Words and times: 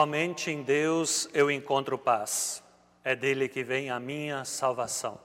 Somente 0.00 0.50
em 0.50 0.62
Deus 0.62 1.28
eu 1.34 1.50
encontro 1.50 1.98
paz. 1.98 2.62
É 3.04 3.14
dele 3.14 3.50
que 3.50 3.62
vem 3.62 3.90
a 3.90 4.00
minha 4.00 4.46
salvação. 4.46 5.20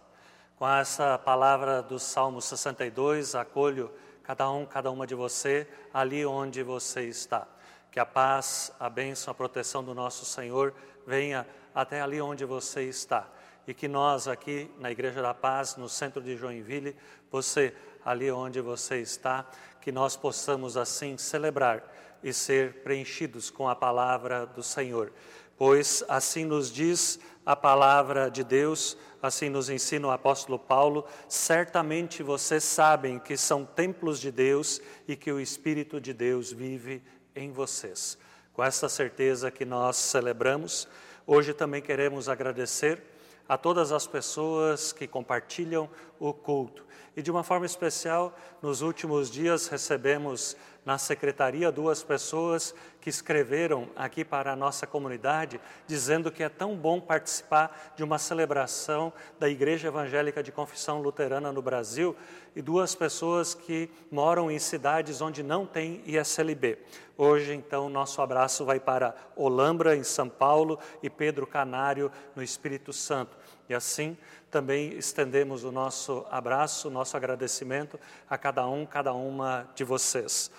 Com 0.57 0.67
essa 0.67 1.17
palavra 1.17 1.81
do 1.81 1.97
Salmo 1.97 2.41
62, 2.41 3.35
acolho 3.35 3.89
cada 4.21 4.51
um, 4.51 4.65
cada 4.65 4.91
uma 4.91 5.07
de 5.07 5.15
você 5.15 5.65
ali 5.93 6.25
onde 6.25 6.61
você 6.61 7.03
está. 7.03 7.47
Que 7.89 8.01
a 8.01 8.05
paz, 8.05 8.69
a 8.77 8.89
bênção, 8.89 9.31
a 9.31 9.33
proteção 9.33 9.81
do 9.81 9.93
nosso 9.93 10.25
Senhor 10.25 10.73
venha 11.07 11.47
até 11.73 12.01
ali 12.01 12.19
onde 12.19 12.43
você 12.43 12.83
está. 12.83 13.29
E 13.65 13.73
que 13.73 13.87
nós 13.87 14.27
aqui 14.27 14.69
na 14.77 14.91
Igreja 14.91 15.21
da 15.21 15.33
Paz, 15.33 15.77
no 15.77 15.87
centro 15.87 16.21
de 16.21 16.35
Joinville, 16.35 16.97
você 17.31 17.73
ali 18.03 18.29
onde 18.29 18.59
você 18.59 18.97
está, 18.97 19.45
que 19.79 19.89
nós 19.89 20.17
possamos 20.17 20.75
assim 20.75 21.17
celebrar 21.17 21.81
e 22.23 22.33
ser 22.33 22.81
preenchidos 22.83 23.49
com 23.49 23.67
a 23.67 23.75
palavra 23.75 24.45
do 24.45 24.63
Senhor. 24.63 25.11
Pois 25.57 26.03
assim 26.07 26.43
nos 26.43 26.71
diz 26.71 27.19
a 27.45 27.55
palavra 27.55 28.29
de 28.29 28.43
Deus, 28.43 28.97
assim 29.21 29.49
nos 29.49 29.69
ensina 29.69 30.07
o 30.07 30.11
apóstolo 30.11 30.57
Paulo, 30.57 31.05
certamente 31.29 32.23
vocês 32.23 32.63
sabem 32.63 33.19
que 33.19 33.37
são 33.37 33.63
templos 33.63 34.19
de 34.19 34.31
Deus 34.31 34.81
e 35.07 35.15
que 35.15 35.31
o 35.31 35.39
Espírito 35.39 36.01
de 36.01 36.13
Deus 36.13 36.51
vive 36.51 37.01
em 37.35 37.51
vocês. 37.51 38.17
Com 38.53 38.63
essa 38.63 38.89
certeza 38.89 39.51
que 39.51 39.65
nós 39.65 39.97
celebramos, 39.97 40.87
hoje 41.27 41.53
também 41.53 41.81
queremos 41.81 42.27
agradecer 42.27 43.01
a 43.47 43.57
todas 43.57 43.91
as 43.91 44.07
pessoas 44.07 44.91
que 44.91 45.07
compartilham 45.07 45.89
o 46.19 46.33
culto. 46.33 46.83
E 47.15 47.21
de 47.21 47.31
uma 47.31 47.43
forma 47.43 47.65
especial, 47.65 48.35
nos 48.61 48.81
últimos 48.81 49.29
dias 49.29 49.67
recebemos 49.67 50.57
na 50.85 50.99
secretaria 50.99 51.71
duas 51.71 52.03
pessoas 52.03 52.75
que 53.01 53.09
escreveram 53.09 53.89
aqui 53.95 54.23
para 54.23 54.53
a 54.53 54.55
nossa 54.55 54.85
comunidade, 54.85 55.59
dizendo 55.87 56.31
que 56.31 56.43
é 56.43 56.49
tão 56.49 56.75
bom 56.75 57.01
participar 57.01 57.93
de 57.95 58.03
uma 58.03 58.19
celebração 58.19 59.11
da 59.39 59.49
Igreja 59.49 59.87
Evangélica 59.87 60.43
de 60.43 60.51
Confissão 60.51 61.01
Luterana 61.01 61.51
no 61.51 61.61
Brasil, 61.61 62.15
e 62.55 62.61
duas 62.61 62.93
pessoas 62.95 63.53
que 63.53 63.89
moram 64.11 64.49
em 64.49 64.59
cidades 64.59 65.21
onde 65.21 65.43
não 65.43 65.65
tem 65.65 66.01
ISLB. 66.05 66.77
Hoje, 67.17 67.53
então, 67.53 67.89
nosso 67.89 68.21
abraço 68.21 68.63
vai 68.63 68.79
para 68.79 69.15
Olambra, 69.35 69.95
em 69.95 70.03
São 70.03 70.29
Paulo, 70.29 70.79
e 71.01 71.09
Pedro 71.09 71.47
Canário, 71.47 72.11
no 72.35 72.43
Espírito 72.43 72.93
Santo. 72.93 73.37
E 73.67 73.73
assim 73.73 74.17
também 74.51 74.93
estendemos 74.97 75.63
o 75.63 75.71
nosso 75.71 76.25
abraço, 76.29 76.89
nosso 76.89 77.17
agradecimento 77.17 77.99
a 78.29 78.37
cada 78.37 78.65
um, 78.67 78.85
cada 78.85 79.11
uma 79.13 79.67
de 79.75 79.83
vocês. 79.83 80.49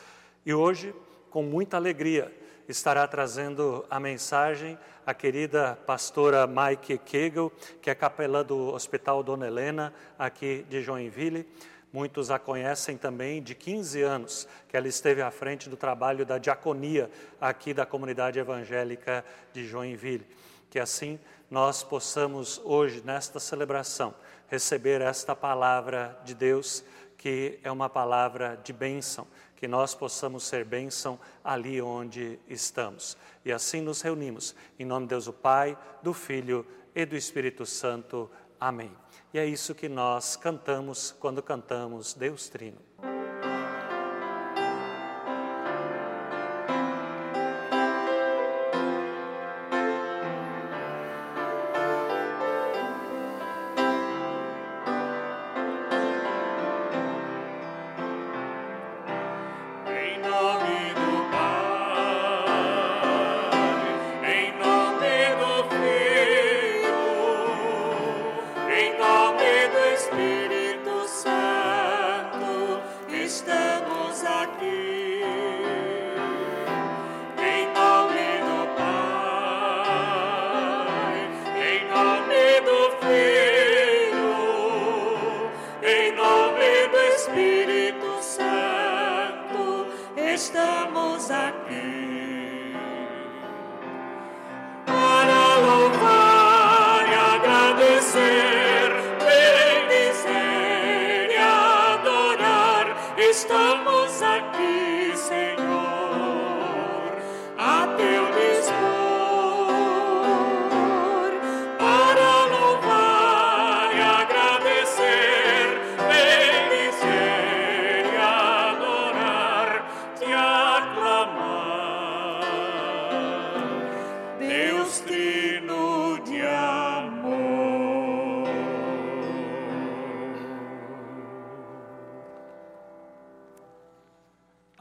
E 0.46 0.54
hoje, 0.54 0.94
com 1.28 1.42
muita 1.42 1.76
alegria, 1.76 2.32
estará 2.68 3.04
trazendo 3.08 3.84
a 3.90 3.98
mensagem 3.98 4.78
a 5.04 5.12
querida 5.12 5.76
pastora 5.84 6.46
Mike 6.46 6.98
Kegel, 6.98 7.50
que 7.82 7.90
é 7.90 7.96
capelã 7.96 8.44
do 8.44 8.72
Hospital 8.72 9.24
Dona 9.24 9.48
Helena, 9.48 9.92
aqui 10.16 10.64
de 10.70 10.82
Joinville. 10.82 11.48
Muitos 11.92 12.30
a 12.30 12.38
conhecem 12.38 12.96
também 12.96 13.42
de 13.42 13.56
15 13.56 14.02
anos, 14.02 14.48
que 14.68 14.76
ela 14.76 14.86
esteve 14.86 15.20
à 15.20 15.32
frente 15.32 15.68
do 15.68 15.76
trabalho 15.76 16.24
da 16.24 16.38
diaconia 16.38 17.10
aqui 17.40 17.74
da 17.74 17.84
comunidade 17.84 18.38
evangélica 18.38 19.24
de 19.52 19.66
Joinville. 19.66 20.28
Que 20.70 20.78
assim 20.78 21.18
nós 21.50 21.82
possamos 21.82 22.60
hoje, 22.64 23.02
nesta 23.04 23.40
celebração, 23.40 24.14
receber 24.46 25.00
esta 25.00 25.34
palavra 25.34 26.16
de 26.24 26.36
Deus, 26.36 26.84
que 27.18 27.58
é 27.64 27.72
uma 27.72 27.88
palavra 27.88 28.56
de 28.62 28.72
bênção, 28.72 29.26
que 29.56 29.66
nós 29.66 29.94
possamos 29.94 30.44
ser 30.44 30.64
bênção 30.64 31.18
ali 31.42 31.80
onde 31.80 32.38
estamos. 32.48 33.16
E 33.44 33.52
assim 33.52 33.80
nos 33.80 34.02
reunimos, 34.02 34.54
em 34.78 34.84
nome 34.84 35.06
de 35.06 35.10
Deus 35.10 35.26
o 35.26 35.32
Pai, 35.32 35.76
do 36.02 36.12
Filho 36.12 36.66
e 36.94 37.04
do 37.04 37.16
Espírito 37.16 37.64
Santo. 37.64 38.30
Amém. 38.60 38.92
E 39.32 39.38
é 39.38 39.46
isso 39.46 39.74
que 39.74 39.88
nós 39.88 40.36
cantamos 40.36 41.14
quando 41.18 41.42
cantamos 41.42 42.14
Deus 42.14 42.48
Trino. 42.48 42.78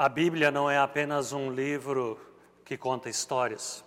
A 0.06 0.10
Bíblia 0.10 0.52
não 0.52 0.70
é 0.70 0.78
apenas 0.78 1.34
um 1.34 1.50
livro 1.50 2.20
que 2.64 2.78
conta 2.78 3.10
histórias, 3.10 3.84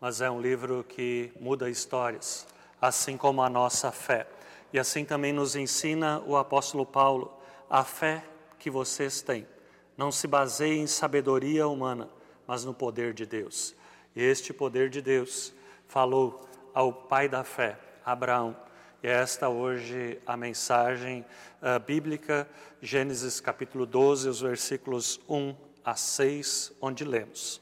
mas 0.00 0.22
é 0.22 0.30
um 0.30 0.40
livro 0.40 0.82
que 0.82 1.30
muda 1.38 1.68
histórias, 1.68 2.46
assim 2.80 3.18
como 3.18 3.42
a 3.42 3.50
nossa 3.50 3.92
fé. 3.92 4.26
E 4.72 4.78
assim 4.78 5.04
também 5.04 5.30
nos 5.30 5.54
ensina 5.54 6.22
o 6.26 6.38
apóstolo 6.38 6.86
Paulo: 6.86 7.38
a 7.68 7.84
fé 7.84 8.24
que 8.58 8.70
vocês 8.70 9.20
têm 9.20 9.46
não 9.94 10.10
se 10.10 10.26
baseia 10.26 10.72
em 10.72 10.86
sabedoria 10.86 11.68
humana, 11.68 12.08
mas 12.46 12.64
no 12.64 12.72
poder 12.72 13.12
de 13.12 13.26
Deus. 13.26 13.76
E 14.16 14.22
este 14.22 14.54
poder 14.54 14.88
de 14.88 15.02
Deus 15.02 15.52
falou 15.86 16.48
ao 16.72 16.90
pai 16.90 17.28
da 17.28 17.44
fé, 17.44 17.78
Abraão. 18.06 18.56
E 19.00 19.06
é 19.06 19.12
esta 19.12 19.48
hoje 19.48 20.20
a 20.26 20.36
mensagem 20.36 21.24
uh, 21.62 21.78
bíblica, 21.78 22.48
Gênesis 22.82 23.38
capítulo 23.38 23.86
12, 23.86 24.28
os 24.28 24.40
versículos 24.40 25.20
1 25.28 25.54
a 25.84 25.94
6, 25.94 26.72
onde 26.80 27.04
lemos: 27.04 27.60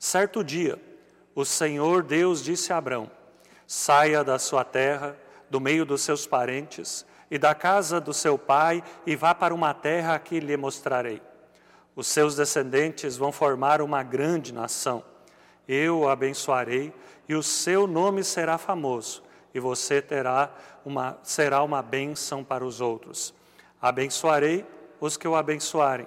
Certo 0.00 0.42
dia, 0.42 0.76
o 1.32 1.44
Senhor 1.44 2.02
Deus 2.02 2.42
disse 2.42 2.72
a 2.72 2.78
Abraão: 2.78 3.08
Saia 3.68 4.24
da 4.24 4.36
sua 4.36 4.64
terra, 4.64 5.16
do 5.48 5.60
meio 5.60 5.86
dos 5.86 6.02
seus 6.02 6.26
parentes 6.26 7.06
e 7.30 7.38
da 7.38 7.54
casa 7.54 8.00
do 8.00 8.12
seu 8.12 8.36
pai, 8.36 8.82
e 9.06 9.14
vá 9.14 9.32
para 9.32 9.54
uma 9.54 9.72
terra 9.72 10.18
que 10.18 10.40
lhe 10.40 10.56
mostrarei. 10.56 11.22
Os 11.94 12.08
seus 12.08 12.34
descendentes 12.34 13.16
vão 13.16 13.30
formar 13.30 13.80
uma 13.80 14.02
grande 14.02 14.52
nação. 14.52 15.04
Eu 15.68 16.00
o 16.00 16.08
abençoarei 16.08 16.92
e 17.28 17.36
o 17.36 17.44
seu 17.44 17.86
nome 17.86 18.24
será 18.24 18.58
famoso, 18.58 19.22
e 19.58 19.60
você 19.60 20.00
terá 20.00 20.50
uma, 20.84 21.18
será 21.22 21.62
uma 21.62 21.82
bênção 21.82 22.42
para 22.42 22.64
os 22.64 22.80
outros. 22.80 23.34
Abençoarei 23.80 24.64
os 25.00 25.16
que 25.16 25.28
o 25.28 25.36
abençoarem 25.36 26.06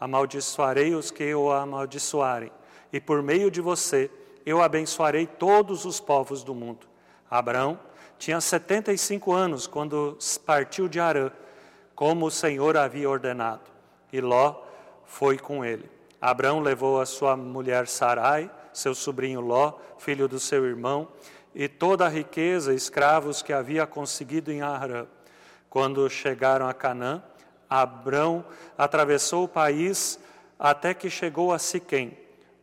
amaldiçoarei 0.00 0.94
os 0.94 1.10
que 1.10 1.34
o 1.34 1.50
amaldiçoarem, 1.50 2.52
e 2.92 3.00
por 3.00 3.22
meio 3.22 3.50
de 3.50 3.60
você 3.60 4.10
eu 4.44 4.62
abençoarei 4.62 5.26
todos 5.26 5.84
os 5.84 5.98
povos 5.98 6.44
do 6.44 6.54
mundo. 6.54 6.86
Abraão 7.30 7.78
tinha 8.18 8.40
75 8.40 9.32
anos 9.32 9.66
quando 9.66 10.16
partiu 10.44 10.88
de 10.88 11.00
Arã, 11.00 11.30
como 11.94 12.26
o 12.26 12.30
Senhor 12.30 12.76
havia 12.76 13.08
ordenado, 13.08 13.70
e 14.12 14.20
Ló 14.20 14.62
foi 15.04 15.38
com 15.38 15.64
ele. 15.64 15.90
Abraão 16.20 16.60
levou 16.60 17.00
a 17.00 17.06
sua 17.06 17.36
mulher 17.36 17.88
Sarai, 17.88 18.50
seu 18.72 18.94
sobrinho 18.94 19.40
Ló, 19.40 19.74
filho 19.98 20.28
do 20.28 20.38
seu 20.38 20.64
irmão, 20.64 21.08
e 21.58 21.68
toda 21.68 22.04
a 22.04 22.08
riqueza, 22.10 22.74
escravos 22.74 23.40
que 23.40 23.50
havia 23.50 23.86
conseguido 23.86 24.52
em 24.52 24.60
Arã. 24.60 25.06
Quando 25.70 26.06
chegaram 26.10 26.68
a 26.68 26.74
Canaã, 26.74 27.22
Abrão 27.68 28.44
atravessou 28.76 29.44
o 29.44 29.48
país 29.48 30.20
até 30.58 30.92
que 30.92 31.08
chegou 31.08 31.54
a 31.54 31.58
Siquém, 31.58 32.14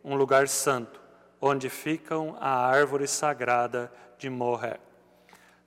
um 0.04 0.14
lugar 0.14 0.46
santo, 0.46 1.00
onde 1.40 1.68
ficam 1.68 2.36
a 2.40 2.66
árvore 2.68 3.08
sagrada 3.08 3.92
de 4.16 4.30
Moré. 4.30 4.78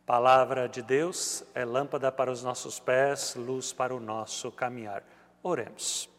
Palavra 0.05 0.69
de 0.69 0.81
Deus 0.81 1.43
é 1.53 1.65
lâmpada 1.65 2.09
para 2.09 2.31
os 2.31 2.41
nossos 2.41 2.79
pés, 2.79 3.35
luz 3.35 3.73
para 3.73 3.93
o 3.93 3.99
nosso 3.99 4.53
caminhar. 4.53 5.03
Oremos. 5.43 6.09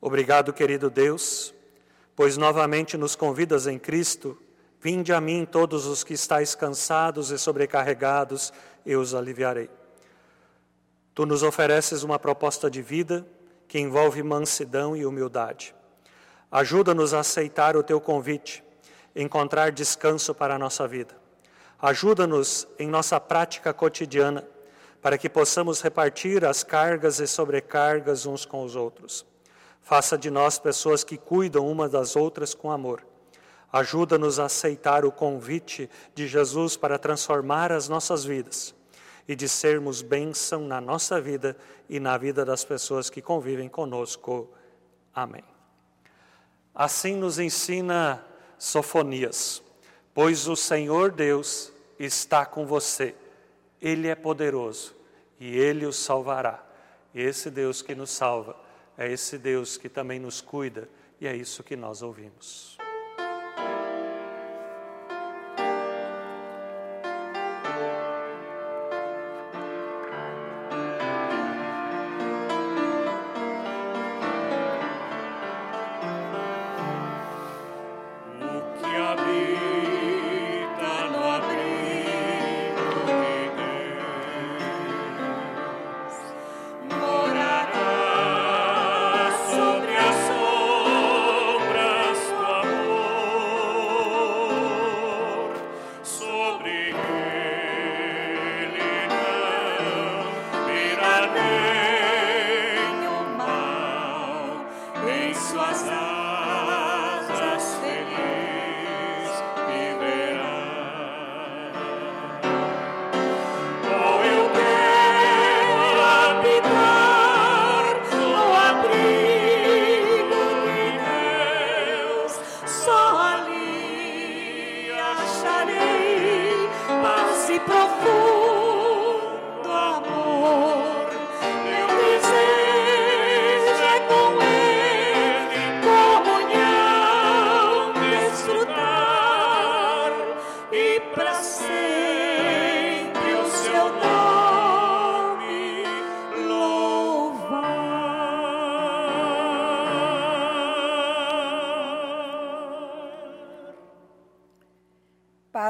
Obrigado, 0.00 0.52
querido 0.52 0.90
Deus, 0.90 1.54
pois 2.16 2.36
novamente 2.36 2.96
nos 2.96 3.14
convidas 3.14 3.68
em 3.68 3.78
Cristo. 3.78 4.36
Vinde 4.80 5.12
a 5.12 5.20
mim 5.20 5.44
todos 5.44 5.84
os 5.84 6.02
que 6.02 6.14
estáis 6.14 6.54
cansados 6.54 7.30
e 7.30 7.38
sobrecarregados, 7.38 8.50
eu 8.86 9.00
os 9.00 9.14
aliviarei. 9.14 9.68
Tu 11.14 11.26
nos 11.26 11.42
ofereces 11.42 12.02
uma 12.02 12.18
proposta 12.18 12.70
de 12.70 12.80
vida 12.80 13.26
que 13.68 13.78
envolve 13.78 14.22
mansidão 14.22 14.96
e 14.96 15.04
humildade. 15.04 15.74
Ajuda-nos 16.50 17.12
a 17.12 17.20
aceitar 17.20 17.76
o 17.76 17.82
teu 17.82 18.00
convite, 18.00 18.64
encontrar 19.14 19.70
descanso 19.70 20.34
para 20.34 20.54
a 20.54 20.58
nossa 20.58 20.88
vida. 20.88 21.14
Ajuda-nos 21.78 22.66
em 22.78 22.88
nossa 22.88 23.20
prática 23.20 23.74
cotidiana, 23.74 24.48
para 25.02 25.18
que 25.18 25.28
possamos 25.28 25.82
repartir 25.82 26.44
as 26.44 26.62
cargas 26.62 27.20
e 27.20 27.26
sobrecargas 27.26 28.24
uns 28.24 28.46
com 28.46 28.64
os 28.64 28.76
outros. 28.76 29.26
Faça 29.82 30.16
de 30.16 30.30
nós 30.30 30.58
pessoas 30.58 31.04
que 31.04 31.18
cuidam 31.18 31.70
umas 31.70 31.90
das 31.90 32.16
outras 32.16 32.54
com 32.54 32.70
amor. 32.70 33.09
Ajuda-nos 33.72 34.38
a 34.38 34.46
aceitar 34.46 35.04
o 35.04 35.12
convite 35.12 35.88
de 36.14 36.26
Jesus 36.26 36.76
para 36.76 36.98
transformar 36.98 37.70
as 37.70 37.88
nossas 37.88 38.24
vidas 38.24 38.74
e 39.28 39.36
de 39.36 39.48
sermos 39.48 40.02
bênção 40.02 40.66
na 40.66 40.80
nossa 40.80 41.20
vida 41.20 41.56
e 41.88 42.00
na 42.00 42.18
vida 42.18 42.44
das 42.44 42.64
pessoas 42.64 43.08
que 43.08 43.22
convivem 43.22 43.68
conosco. 43.68 44.48
Amém. 45.14 45.44
Assim 46.74 47.14
nos 47.14 47.38
ensina 47.38 48.24
Sofonias 48.58 49.62
pois 50.14 50.48
o 50.48 50.56
Senhor 50.56 51.10
Deus 51.10 51.72
está 51.98 52.44
com 52.44 52.66
você. 52.66 53.14
Ele 53.80 54.08
é 54.08 54.14
poderoso 54.14 54.94
e 55.38 55.56
ele 55.56 55.86
o 55.86 55.92
salvará. 55.92 56.62
Esse 57.14 57.50
Deus 57.50 57.82
que 57.82 57.94
nos 57.94 58.10
salva 58.10 58.56
é 58.96 59.10
esse 59.10 59.38
Deus 59.38 59.76
que 59.76 59.88
também 59.88 60.20
nos 60.20 60.40
cuida, 60.40 60.88
e 61.18 61.26
é 61.26 61.34
isso 61.34 61.62
que 61.62 61.74
nós 61.74 62.02
ouvimos. 62.02 62.79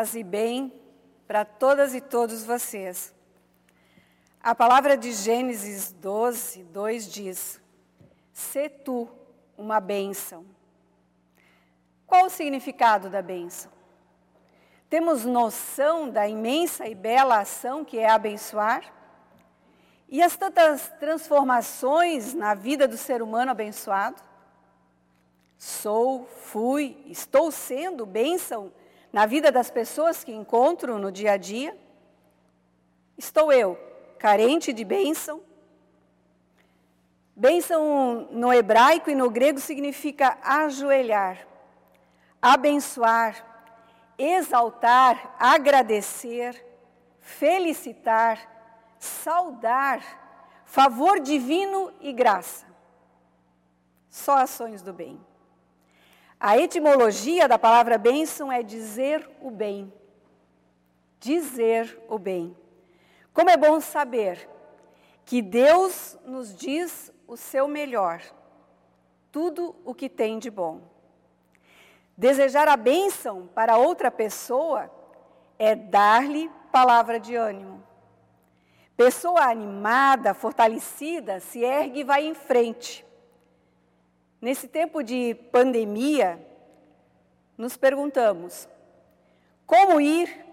Paz 0.00 0.14
e 0.14 0.22
bem 0.22 0.72
para 1.26 1.44
todas 1.44 1.94
e 1.94 2.00
todos 2.00 2.42
vocês. 2.42 3.14
A 4.42 4.54
palavra 4.54 4.96
de 4.96 5.12
Gênesis 5.12 5.92
12, 5.92 6.64
2 6.64 7.12
diz: 7.12 7.60
Se 8.32 8.70
tu 8.70 9.10
uma 9.58 9.78
bênção. 9.78 10.46
Qual 12.06 12.24
o 12.24 12.30
significado 12.30 13.10
da 13.10 13.20
bênção? 13.20 13.70
Temos 14.88 15.26
noção 15.26 16.08
da 16.08 16.26
imensa 16.26 16.88
e 16.88 16.94
bela 16.94 17.40
ação 17.40 17.84
que 17.84 17.98
é 17.98 18.08
abençoar? 18.08 18.90
E 20.08 20.22
as 20.22 20.34
tantas 20.34 20.88
transformações 20.98 22.32
na 22.32 22.54
vida 22.54 22.88
do 22.88 22.96
ser 22.96 23.20
humano 23.20 23.50
abençoado? 23.50 24.22
Sou, 25.58 26.24
fui, 26.24 26.96
estou 27.06 27.50
sendo 27.50 28.06
bênção 28.06 28.72
na 29.12 29.26
vida 29.26 29.50
das 29.50 29.70
pessoas 29.70 30.22
que 30.22 30.32
encontro 30.32 30.98
no 30.98 31.10
dia 31.10 31.32
a 31.32 31.36
dia? 31.36 31.76
Estou 33.16 33.52
eu, 33.52 33.78
carente 34.18 34.72
de 34.72 34.84
bênção? 34.84 35.42
Bênção 37.34 38.28
no 38.30 38.52
hebraico 38.52 39.10
e 39.10 39.14
no 39.14 39.30
grego 39.30 39.58
significa 39.58 40.38
ajoelhar, 40.42 41.46
abençoar, 42.40 43.46
exaltar, 44.18 45.34
agradecer, 45.38 46.64
felicitar, 47.18 48.38
saudar, 48.98 50.02
favor 50.66 51.18
divino 51.18 51.92
e 52.00 52.12
graça. 52.12 52.66
Só 54.10 54.36
ações 54.36 54.82
do 54.82 54.92
bem. 54.92 55.18
A 56.42 56.56
etimologia 56.56 57.46
da 57.46 57.58
palavra 57.58 57.98
bênção 57.98 58.50
é 58.50 58.62
dizer 58.62 59.28
o 59.42 59.50
bem. 59.50 59.92
Dizer 61.18 62.00
o 62.08 62.18
bem. 62.18 62.56
Como 63.34 63.50
é 63.50 63.58
bom 63.58 63.78
saber 63.78 64.48
que 65.26 65.42
Deus 65.42 66.18
nos 66.24 66.56
diz 66.56 67.12
o 67.28 67.36
seu 67.36 67.68
melhor, 67.68 68.22
tudo 69.30 69.76
o 69.84 69.94
que 69.94 70.08
tem 70.08 70.38
de 70.38 70.50
bom. 70.50 70.80
Desejar 72.16 72.68
a 72.68 72.76
bênção 72.76 73.46
para 73.54 73.76
outra 73.76 74.10
pessoa 74.10 74.90
é 75.58 75.74
dar-lhe 75.74 76.50
palavra 76.72 77.20
de 77.20 77.36
ânimo. 77.36 77.82
Pessoa 78.96 79.42
animada, 79.42 80.32
fortalecida, 80.32 81.38
se 81.38 81.62
ergue 81.62 82.00
e 82.00 82.04
vai 82.04 82.24
em 82.24 82.34
frente. 82.34 83.06
Nesse 84.40 84.66
tempo 84.66 85.02
de 85.02 85.34
pandemia, 85.52 86.40
nos 87.58 87.76
perguntamos: 87.76 88.68
como 89.66 90.00
ir 90.00 90.44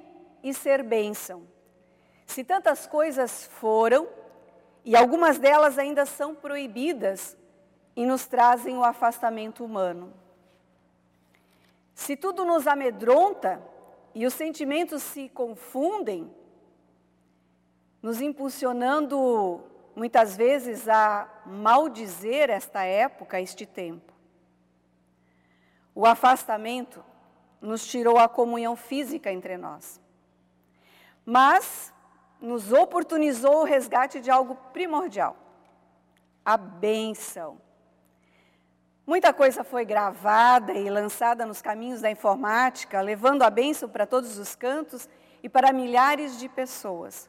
e 0.44 0.54
ser 0.54 0.84
bênção? 0.84 1.44
Se 2.26 2.44
tantas 2.44 2.86
coisas 2.86 3.46
foram 3.46 4.08
e 4.84 4.96
algumas 4.96 5.40
delas 5.40 5.78
ainda 5.78 6.06
são 6.06 6.36
proibidas 6.36 7.38
e 7.96 8.06
nos 8.06 8.28
trazem 8.28 8.78
o 8.78 8.84
afastamento 8.84 9.64
humano. 9.64 10.14
Se 11.96 12.16
tudo 12.16 12.46
nos 12.46 12.68
amedronta 12.68 13.62
e 14.14 14.26
os 14.26 14.34
sentimentos 14.34 15.02
se 15.02 15.30
confundem, 15.30 16.30
nos 18.02 18.22
impulsionando 18.22 19.64
muitas 19.98 20.38
vezes 20.38 20.88
a 20.88 21.28
maldizer 21.44 22.52
esta 22.52 22.84
época, 22.84 23.42
este 23.42 23.66
tempo. 23.66 24.14
O 25.96 26.06
afastamento 26.06 27.04
nos 27.60 27.88
tirou 27.88 28.20
a 28.20 28.30
comunhão 28.30 28.76
física 28.76 29.32
entre 29.32 29.58
nós. 29.58 30.00
Mas 31.26 31.92
nos 32.40 32.72
oportunizou 32.72 33.62
o 33.62 33.64
resgate 33.64 34.22
de 34.22 34.30
algo 34.30 34.54
primordial: 34.72 35.36
a 36.46 36.56
bênção. 36.56 37.60
Muita 39.04 39.34
coisa 39.34 39.64
foi 39.64 39.84
gravada 39.84 40.74
e 40.74 40.92
lançada 40.92 41.44
nos 41.44 41.60
caminhos 41.60 42.02
da 42.02 42.12
informática, 42.12 43.02
levando 43.02 43.42
a 43.42 43.50
bênção 43.50 43.90
para 43.90 44.06
todos 44.06 44.38
os 44.38 44.56
cantos 44.56 45.10
e 45.42 45.50
para 45.50 45.74
milhares 45.74 46.38
de 46.38 46.48
pessoas. 46.48 47.28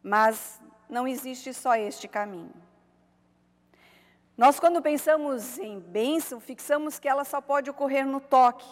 Mas 0.00 0.60
não 0.88 1.06
existe 1.06 1.52
só 1.52 1.74
este 1.76 2.08
caminho. 2.08 2.54
Nós, 4.36 4.60
quando 4.60 4.80
pensamos 4.80 5.58
em 5.58 5.80
bênção, 5.80 6.38
fixamos 6.38 6.98
que 6.98 7.08
ela 7.08 7.24
só 7.24 7.40
pode 7.40 7.68
ocorrer 7.68 8.06
no 8.06 8.20
toque. 8.20 8.68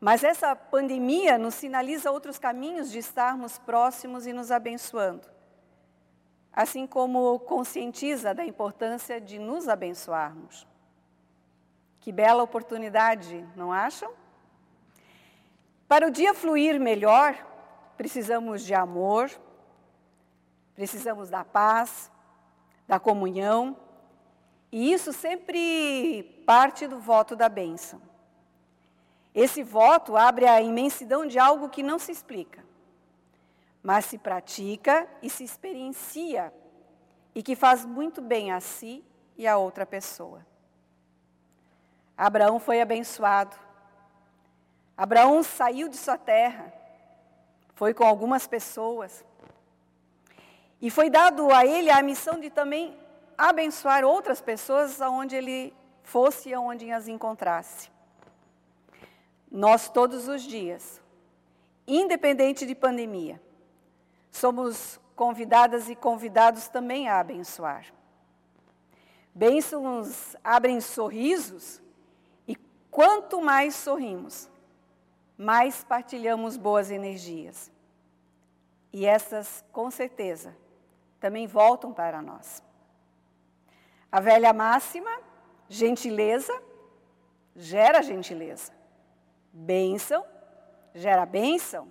Mas 0.00 0.24
essa 0.24 0.56
pandemia 0.56 1.36
nos 1.36 1.54
sinaliza 1.54 2.10
outros 2.10 2.38
caminhos 2.38 2.90
de 2.90 2.98
estarmos 2.98 3.58
próximos 3.58 4.26
e 4.26 4.32
nos 4.32 4.50
abençoando. 4.50 5.28
Assim 6.52 6.86
como 6.86 7.38
conscientiza 7.40 8.32
da 8.32 8.44
importância 8.44 9.20
de 9.20 9.38
nos 9.38 9.68
abençoarmos. 9.68 10.66
Que 12.00 12.10
bela 12.10 12.42
oportunidade, 12.42 13.46
não 13.54 13.72
acham? 13.72 14.12
Para 15.86 16.06
o 16.06 16.10
dia 16.10 16.32
fluir 16.32 16.80
melhor, 16.80 17.36
precisamos 17.96 18.64
de 18.64 18.72
amor, 18.72 19.30
precisamos 20.78 21.28
da 21.28 21.44
paz, 21.44 22.08
da 22.86 23.00
comunhão 23.00 23.76
e 24.70 24.92
isso 24.92 25.12
sempre 25.12 26.22
parte 26.46 26.86
do 26.86 27.00
voto 27.00 27.34
da 27.34 27.48
bênção. 27.48 28.00
Esse 29.34 29.64
voto 29.64 30.16
abre 30.16 30.46
a 30.46 30.62
imensidão 30.62 31.26
de 31.26 31.36
algo 31.36 31.68
que 31.68 31.82
não 31.82 31.98
se 31.98 32.12
explica, 32.12 32.64
mas 33.82 34.04
se 34.04 34.18
pratica 34.18 35.08
e 35.20 35.28
se 35.28 35.42
experiencia 35.42 36.54
e 37.34 37.42
que 37.42 37.56
faz 37.56 37.84
muito 37.84 38.22
bem 38.22 38.52
a 38.52 38.60
si 38.60 39.04
e 39.36 39.48
a 39.48 39.56
outra 39.56 39.84
pessoa. 39.84 40.46
Abraão 42.16 42.60
foi 42.60 42.80
abençoado. 42.80 43.56
Abraão 44.96 45.42
saiu 45.42 45.88
de 45.88 45.96
sua 45.96 46.16
terra, 46.16 46.72
foi 47.74 47.92
com 47.92 48.04
algumas 48.04 48.46
pessoas, 48.46 49.24
e 50.80 50.90
foi 50.90 51.10
dado 51.10 51.52
a 51.52 51.66
ele 51.66 51.90
a 51.90 52.02
missão 52.02 52.38
de 52.38 52.50
também 52.50 52.96
abençoar 53.36 54.04
outras 54.04 54.40
pessoas 54.40 55.00
aonde 55.00 55.34
ele 55.34 55.74
fosse 56.02 56.50
e 56.50 56.54
aonde 56.54 56.90
as 56.90 57.08
encontrasse. 57.08 57.90
Nós 59.50 59.88
todos 59.88 60.28
os 60.28 60.42
dias, 60.42 61.00
independente 61.86 62.66
de 62.66 62.74
pandemia, 62.74 63.40
somos 64.30 65.00
convidadas 65.16 65.88
e 65.88 65.96
convidados 65.96 66.68
também 66.68 67.08
a 67.08 67.18
abençoar. 67.18 67.86
Bênçãos 69.34 70.36
abrem 70.44 70.80
sorrisos 70.80 71.80
e 72.46 72.56
quanto 72.90 73.40
mais 73.40 73.74
sorrimos, 73.74 74.48
mais 75.36 75.82
partilhamos 75.82 76.56
boas 76.56 76.90
energias. 76.90 77.70
E 78.92 79.06
essas, 79.06 79.64
com 79.72 79.90
certeza, 79.90 80.56
também 81.20 81.46
voltam 81.46 81.92
para 81.92 82.22
nós. 82.22 82.62
A 84.10 84.20
velha 84.20 84.52
máxima, 84.52 85.10
gentileza, 85.68 86.52
gera 87.54 88.02
gentileza. 88.02 88.72
Bênção, 89.52 90.24
gera 90.94 91.26
bênção. 91.26 91.88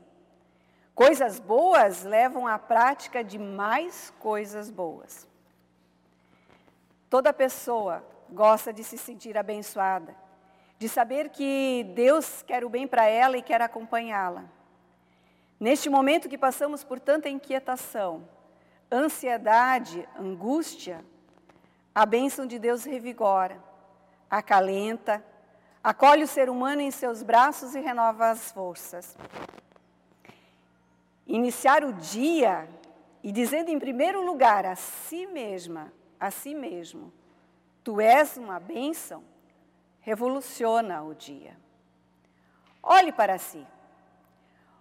Coisas 0.95 1.39
boas 1.39 2.03
levam 2.03 2.47
à 2.47 2.57
prática 2.57 3.23
de 3.23 3.37
mais 3.37 4.11
coisas 4.19 4.71
boas. 4.71 5.27
Toda 7.09 7.31
pessoa 7.31 8.03
gosta 8.29 8.73
de 8.73 8.83
se 8.83 8.97
sentir 8.97 9.37
abençoada, 9.37 10.15
de 10.77 10.89
saber 10.89 11.29
que 11.29 11.85
Deus 11.95 12.41
quer 12.41 12.65
o 12.65 12.69
bem 12.69 12.87
para 12.87 13.05
ela 13.05 13.37
e 13.37 13.41
quer 13.41 13.61
acompanhá-la. 13.61 14.45
Neste 15.59 15.89
momento 15.89 16.29
que 16.29 16.37
passamos 16.37 16.83
por 16.83 16.99
tanta 16.99 17.29
inquietação, 17.29 18.27
ansiedade, 18.91 20.07
angústia, 20.17 21.03
a 21.93 22.05
bênção 22.05 22.45
de 22.45 22.59
Deus 22.59 22.83
revigora, 22.83 23.61
acalenta, 24.29 25.23
acolhe 25.83 26.23
o 26.23 26.27
ser 26.27 26.49
humano 26.49 26.81
em 26.81 26.91
seus 26.91 27.23
braços 27.23 27.75
e 27.75 27.79
renova 27.79 28.29
as 28.29 28.51
forças. 28.51 29.17
Iniciar 31.25 31.83
o 31.83 31.93
dia 31.93 32.69
e 33.23 33.31
dizendo 33.31 33.69
em 33.69 33.79
primeiro 33.79 34.25
lugar 34.25 34.65
a 34.65 34.75
si 34.75 35.25
mesma, 35.25 35.91
a 36.19 36.31
si 36.31 36.53
mesmo, 36.53 37.11
tu 37.83 37.99
és 37.99 38.37
uma 38.37 38.59
bênção, 38.59 39.23
revoluciona 39.99 41.03
o 41.03 41.13
dia. 41.13 41.57
Olhe 42.81 43.11
para 43.11 43.37
si. 43.37 43.65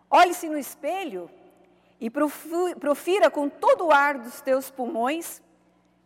Olhe-se 0.09 0.49
no 0.49 0.57
espelho 0.57 1.29
e 2.01 2.11
profira 2.11 3.31
com 3.31 3.49
todo 3.49 3.87
o 3.87 3.93
ar 3.93 4.19
dos 4.19 4.41
teus 4.41 4.71
pulmões 4.71 5.43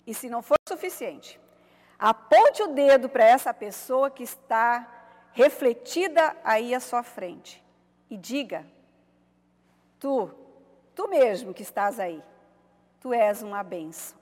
e 0.06 0.14
se 0.14 0.28
não 0.28 0.42
for 0.42 0.56
suficiente, 0.68 1.40
aponte 1.98 2.62
o 2.62 2.68
dedo 2.68 3.08
para 3.08 3.24
essa 3.24 3.52
pessoa 3.52 4.10
que 4.10 4.22
está 4.22 4.88
refletida 5.32 6.36
aí 6.42 6.74
à 6.74 6.80
sua 6.80 7.02
frente 7.02 7.62
e 8.08 8.16
diga: 8.16 8.66
Tu, 9.98 10.30
tu 10.94 11.08
mesmo 11.08 11.54
que 11.54 11.62
estás 11.62 12.00
aí, 12.00 12.22
tu 13.00 13.12
és 13.12 13.42
uma 13.42 13.62
bênção. 13.62 14.18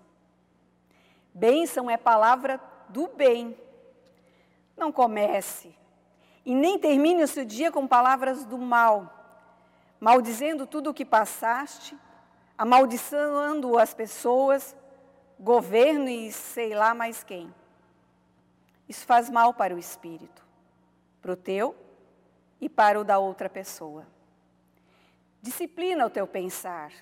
Bênção 1.33 1.91
é 1.91 1.97
palavra 1.97 2.61
do 2.89 3.09
bem. 3.09 3.57
Não 4.77 4.93
comece 4.93 5.75
e 6.45 6.55
nem 6.55 6.79
termine 6.79 7.23
o 7.23 7.29
seu 7.29 7.45
dia 7.45 7.71
com 7.71 7.87
palavras 7.87 8.45
do 8.45 8.57
mal, 8.57 9.18
maldizendo 10.01 10.67
tudo 10.67 10.91
o 10.91 10.95
que 10.95 11.05
passaste, 11.05 11.97
amaldiçoando 12.57 13.79
as 13.79 13.95
pessoas, 13.95 14.77
governo 15.39 16.09
e 16.09 16.33
sei 16.33 16.75
lá 16.75 16.95
mais 16.95 17.23
quem. 17.23 17.53
Isso 18.89 19.05
faz 19.07 19.29
mal 19.29 19.53
para 19.53 19.75
o 19.75 19.79
espírito, 19.79 20.45
para 21.21 21.33
o 21.33 21.37
teu 21.37 21.77
e 22.61 22.69
para 22.69 23.01
o 23.01 23.05
da 23.05 23.19
outra 23.19 23.49
pessoa. 23.49 24.07
Disciplina 25.41 26.07
o 26.07 26.11
teu 26.11 26.27
pensar, 26.27 26.93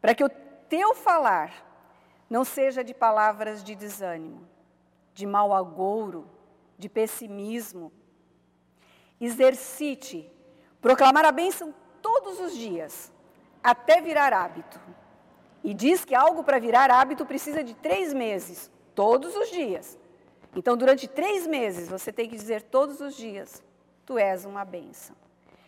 para 0.00 0.14
que 0.14 0.22
o 0.22 0.28
teu 0.68 0.94
falar 0.94 1.52
não 2.28 2.44
seja 2.44 2.84
de 2.84 2.94
palavras 2.94 3.62
de 3.62 3.74
desânimo, 3.74 4.46
de 5.12 5.26
mau 5.26 5.52
agouro, 5.54 6.28
de 6.78 6.88
pessimismo. 6.88 7.92
Exercite 9.20 10.30
proclamar 10.80 11.24
a 11.24 11.32
bênção 11.32 11.74
todos 12.04 12.38
os 12.38 12.54
dias, 12.54 13.10
até 13.62 13.98
virar 13.98 14.34
hábito. 14.34 14.78
E 15.62 15.72
diz 15.72 16.04
que 16.04 16.14
algo 16.14 16.44
para 16.44 16.58
virar 16.58 16.90
hábito 16.90 17.24
precisa 17.24 17.64
de 17.64 17.72
três 17.72 18.12
meses, 18.12 18.70
todos 18.94 19.34
os 19.34 19.48
dias. 19.48 19.98
Então, 20.54 20.76
durante 20.76 21.08
três 21.08 21.46
meses, 21.46 21.88
você 21.88 22.12
tem 22.12 22.28
que 22.28 22.36
dizer 22.36 22.60
todos 22.60 23.00
os 23.00 23.16
dias: 23.16 23.62
Tu 24.04 24.18
és 24.18 24.44
uma 24.44 24.66
bênção. 24.66 25.16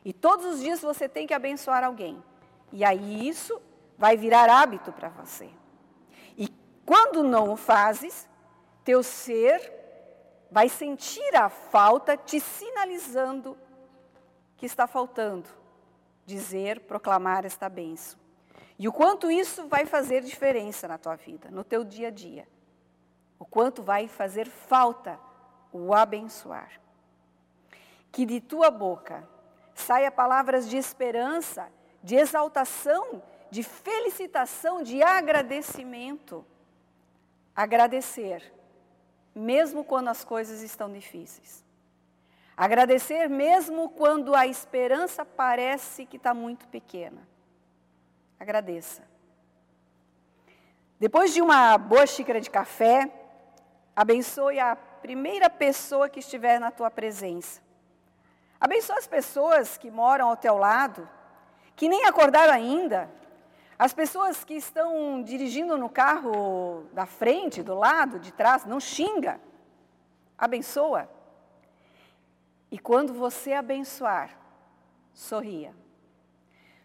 E 0.04 0.12
todos 0.12 0.44
os 0.44 0.60
dias 0.60 0.82
você 0.82 1.08
tem 1.08 1.26
que 1.26 1.32
abençoar 1.32 1.82
alguém. 1.82 2.22
E 2.70 2.84
aí 2.84 3.26
isso 3.26 3.58
vai 3.96 4.14
virar 4.14 4.50
hábito 4.50 4.92
para 4.92 5.08
você. 5.08 5.48
E 6.36 6.48
quando 6.84 7.22
não 7.22 7.50
o 7.50 7.56
fazes, 7.56 8.28
teu 8.84 9.02
ser 9.02 9.72
vai 10.50 10.68
sentir 10.68 11.34
a 11.34 11.48
falta, 11.48 12.14
te 12.14 12.38
sinalizando 12.38 13.56
que 14.58 14.66
está 14.66 14.86
faltando 14.86 15.48
dizer, 16.26 16.80
proclamar 16.80 17.46
esta 17.46 17.68
bênção. 17.68 18.18
E 18.78 18.88
o 18.88 18.92
quanto 18.92 19.30
isso 19.30 19.66
vai 19.68 19.86
fazer 19.86 20.22
diferença 20.22 20.86
na 20.86 20.98
tua 20.98 21.14
vida, 21.16 21.50
no 21.50 21.64
teu 21.64 21.82
dia 21.82 22.08
a 22.08 22.10
dia. 22.10 22.46
O 23.38 23.46
quanto 23.46 23.82
vai 23.82 24.08
fazer 24.08 24.48
falta 24.48 25.18
o 25.72 25.94
abençoar. 25.94 26.80
Que 28.12 28.26
de 28.26 28.40
tua 28.40 28.70
boca 28.70 29.26
saia 29.74 30.10
palavras 30.10 30.68
de 30.68 30.76
esperança, 30.76 31.70
de 32.02 32.16
exaltação, 32.16 33.22
de 33.50 33.62
felicitação, 33.62 34.82
de 34.82 35.02
agradecimento. 35.02 36.44
Agradecer, 37.54 38.52
mesmo 39.34 39.84
quando 39.84 40.08
as 40.08 40.24
coisas 40.24 40.62
estão 40.62 40.92
difíceis. 40.92 41.65
Agradecer 42.56 43.28
mesmo 43.28 43.90
quando 43.90 44.34
a 44.34 44.46
esperança 44.46 45.24
parece 45.24 46.06
que 46.06 46.16
está 46.16 46.32
muito 46.32 46.66
pequena 46.68 47.36
agradeça. 48.38 49.02
Depois 50.98 51.32
de 51.32 51.42
uma 51.42 51.76
boa 51.76 52.06
xícara 52.06 52.40
de 52.40 52.50
café, 52.50 53.10
abençoe 53.94 54.58
a 54.58 54.76
primeira 54.76 55.50
pessoa 55.50 56.08
que 56.08 56.20
estiver 56.20 56.58
na 56.58 56.70
tua 56.70 56.90
presença. 56.90 57.60
Abençoa 58.60 58.96
as 58.96 59.06
pessoas 59.06 59.76
que 59.76 59.90
moram 59.90 60.28
ao 60.28 60.36
teu 60.36 60.56
lado, 60.56 61.08
que 61.74 61.88
nem 61.88 62.04
acordaram 62.06 62.52
ainda, 62.52 63.10
as 63.78 63.92
pessoas 63.92 64.42
que 64.42 64.54
estão 64.54 65.22
dirigindo 65.22 65.76
no 65.76 65.90
carro 65.90 66.86
da 66.92 67.04
frente, 67.04 67.62
do 67.62 67.74
lado, 67.74 68.18
de 68.18 68.32
trás, 68.32 68.64
não 68.64 68.80
xinga. 68.80 69.38
Abençoa. 70.38 71.10
E 72.76 72.78
quando 72.78 73.14
você 73.14 73.54
abençoar, 73.54 74.38
sorria. 75.14 75.74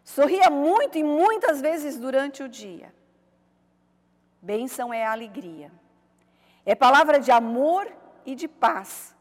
Sorria 0.06 0.50
muito 0.50 0.98
e 0.98 1.04
muitas 1.04 1.60
vezes 1.60 2.00
durante 2.00 2.42
o 2.42 2.48
dia. 2.48 2.96
Bênção 4.42 4.94
é 4.94 5.06
alegria. 5.06 5.70
É 6.66 6.74
palavra 6.76 7.20
de 7.20 7.30
amor 7.30 7.92
e 8.26 8.36
de 8.36 8.48
paz, 8.48 9.14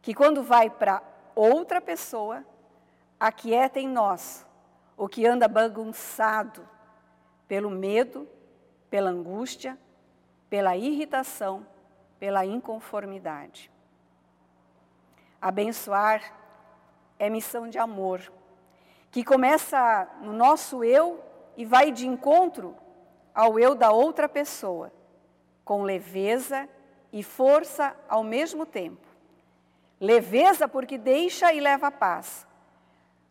que 0.00 0.14
quando 0.14 0.40
vai 0.40 0.70
para 0.70 1.02
outra 1.34 1.80
pessoa, 1.80 2.44
aquieta 3.18 3.80
em 3.80 3.88
nós 3.88 4.46
o 4.96 5.08
que 5.08 5.26
anda 5.26 5.48
bagunçado 5.48 6.64
pelo 7.48 7.70
medo, 7.70 8.28
pela 8.88 9.10
angústia, 9.10 9.76
pela 10.48 10.76
irritação, 10.76 11.66
pela 12.20 12.46
inconformidade. 12.46 13.68
Abençoar 15.40 16.34
é 17.18 17.30
missão 17.30 17.68
de 17.68 17.78
amor, 17.78 18.32
que 19.10 19.24
começa 19.24 20.08
no 20.20 20.32
nosso 20.32 20.82
eu 20.82 21.22
e 21.56 21.64
vai 21.64 21.90
de 21.90 22.06
encontro 22.06 22.76
ao 23.34 23.58
eu 23.58 23.74
da 23.74 23.90
outra 23.90 24.28
pessoa, 24.28 24.92
com 25.64 25.82
leveza 25.82 26.68
e 27.12 27.22
força 27.22 27.96
ao 28.08 28.22
mesmo 28.22 28.66
tempo. 28.66 29.06
Leveza 30.00 30.68
porque 30.68 30.96
deixa 30.96 31.52
e 31.52 31.60
leva 31.60 31.90
paz. 31.90 32.46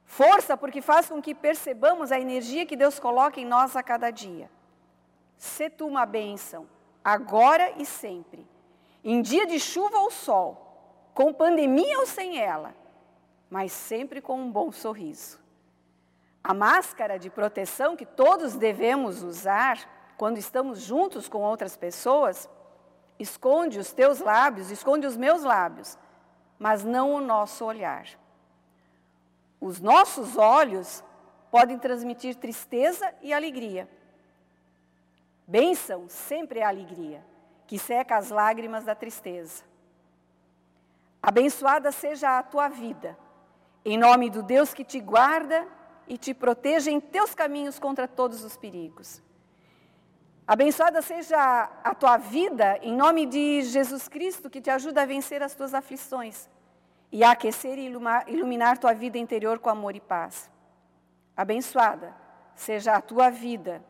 Força 0.05 0.55
porque 0.55 0.81
faz 0.81 1.09
com 1.09 1.21
que 1.21 1.35
percebamos 1.35 2.11
a 2.11 2.19
energia 2.19 2.65
que 2.65 2.75
Deus 2.75 2.99
coloca 2.99 3.39
em 3.39 3.45
nós 3.45 3.75
a 3.75 3.83
cada 3.83 4.09
dia. 4.09 4.49
Se 5.37 5.69
tu 5.69 5.85
uma 5.85 6.05
bênção, 6.05 6.67
agora 7.03 7.73
e 7.77 7.85
sempre. 7.85 8.45
Em 9.03 9.21
dia 9.21 9.45
de 9.45 9.59
chuva 9.59 9.99
ou 9.99 10.09
sol, 10.09 10.66
com 11.17 11.34
pandemia 11.34 11.97
ou 11.97 12.06
sem 12.06 12.38
ela, 12.38 12.75
mas 13.49 13.71
sempre 13.71 14.21
com 14.21 14.39
um 14.39 14.51
bom 14.51 14.71
sorriso. 14.71 15.39
A 16.43 16.53
máscara 16.53 17.17
de 17.17 17.27
proteção 17.27 17.95
que 17.95 18.06
todos 18.06 18.53
devemos 18.53 19.23
usar 19.23 20.13
quando 20.15 20.38
estamos 20.38 20.80
juntos 20.80 21.27
com 21.27 21.41
outras 21.41 21.75
pessoas, 21.75 22.47
esconde 23.17 23.80
os 23.80 23.91
teus 23.91 24.19
lábios, 24.19 24.69
esconde 24.69 25.08
os 25.08 25.17
meus 25.17 25.41
lábios, 25.41 25.97
mas 26.60 26.84
não 26.84 27.15
o 27.15 27.19
nosso 27.19 27.65
olhar. 27.65 28.06
Os 29.60 29.80
nossos 29.80 30.38
olhos 30.38 31.03
podem 31.49 31.80
transmitir 31.80 32.36
tristeza 32.36 33.12
e 33.23 33.34
alegria. 33.34 33.89
Bênção 35.47 36.08
sempre 36.10 36.60
é 36.60 36.63
alegria, 36.63 37.25
que 37.65 37.80
seca 37.80 38.17
as 38.17 38.30
lágrimas 38.30 38.84
da 38.84 38.93
tristeza. 38.93 39.65
Abençoada 41.27 41.91
seja 41.91 42.39
a 42.39 42.41
tua 42.41 42.69
vida, 42.69 43.17
em 43.83 43.97
nome 43.97 44.29
do 44.29 44.41
Deus 44.41 44.73
que 44.73 44.85
te 44.85 44.97
guarda 44.97 45.67
e 46.07 46.17
te 46.17 46.33
proteja 46.33 46.89
em 46.89 47.01
teus 47.01 47.35
caminhos 47.35 47.77
contra 47.77 48.07
todos 48.07 48.45
os 48.45 48.55
perigos. 48.55 49.21
Abençoada 50.47 51.01
seja 51.01 51.69
a 51.83 51.93
tua 51.93 52.15
vida, 52.15 52.79
em 52.81 52.95
nome 52.95 53.25
de 53.25 53.61
Jesus 53.63 54.07
Cristo, 54.07 54.49
que 54.49 54.61
te 54.61 54.69
ajuda 54.69 55.01
a 55.01 55.05
vencer 55.05 55.43
as 55.43 55.53
tuas 55.53 55.73
aflições 55.73 56.49
e 57.11 57.25
a 57.25 57.31
aquecer 57.31 57.77
e 57.77 57.91
iluminar 58.27 58.77
tua 58.77 58.93
vida 58.93 59.17
interior 59.17 59.59
com 59.59 59.69
amor 59.69 59.97
e 59.97 59.99
paz. 59.99 60.49
Abençoada 61.35 62.15
seja 62.55 62.93
a 62.93 63.01
tua 63.01 63.29
vida, 63.29 63.83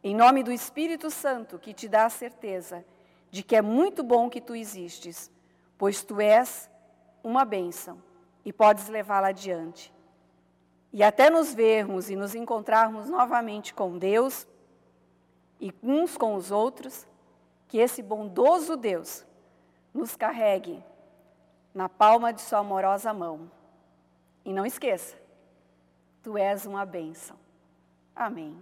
em 0.00 0.14
nome 0.14 0.44
do 0.44 0.52
Espírito 0.52 1.10
Santo, 1.10 1.58
que 1.58 1.74
te 1.74 1.88
dá 1.88 2.04
a 2.04 2.08
certeza 2.08 2.84
de 3.32 3.42
que 3.42 3.56
é 3.56 3.62
muito 3.62 4.04
bom 4.04 4.30
que 4.30 4.40
tu 4.40 4.54
existes, 4.54 5.28
pois 5.78 6.02
tu 6.02 6.20
és 6.20 6.68
uma 7.22 7.44
bênção 7.44 8.02
e 8.44 8.52
podes 8.52 8.88
levá-la 8.88 9.28
adiante. 9.28 9.94
E 10.92 11.02
até 11.02 11.30
nos 11.30 11.54
vermos 11.54 12.10
e 12.10 12.16
nos 12.16 12.34
encontrarmos 12.34 13.08
novamente 13.08 13.72
com 13.72 13.96
Deus 13.96 14.46
e 15.60 15.72
uns 15.82 16.16
com 16.16 16.34
os 16.34 16.50
outros, 16.50 17.06
que 17.68 17.78
esse 17.78 18.02
bondoso 18.02 18.76
Deus 18.76 19.26
nos 19.92 20.16
carregue 20.16 20.82
na 21.74 21.88
palma 21.88 22.32
de 22.32 22.40
sua 22.40 22.60
amorosa 22.60 23.12
mão. 23.12 23.50
E 24.44 24.52
não 24.52 24.64
esqueça, 24.64 25.16
tu 26.22 26.38
és 26.38 26.64
uma 26.64 26.86
bênção. 26.86 27.36
Amém. 28.16 28.58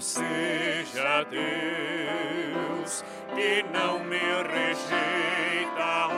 Seja 0.00 1.24
Deus 1.24 3.04
que 3.34 3.62
não 3.72 3.98
me 4.00 4.18
rejeita 4.18 5.82
a 5.82 6.08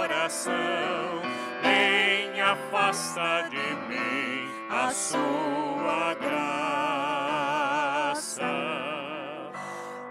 oração, 0.00 1.20
nem 1.62 2.40
afasta 2.40 3.48
de 3.50 3.74
mim 3.88 4.48
a 4.70 4.90
sua 4.90 6.14
graça. 6.14 6.40